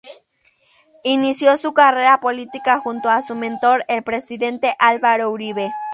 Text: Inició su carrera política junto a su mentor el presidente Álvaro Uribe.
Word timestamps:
Inició 1.03 1.55
su 1.57 1.75
carrera 1.75 2.19
política 2.21 2.79
junto 2.79 3.09
a 3.11 3.21
su 3.21 3.35
mentor 3.35 3.85
el 3.87 4.01
presidente 4.01 4.75
Álvaro 4.79 5.29
Uribe. 5.29 5.69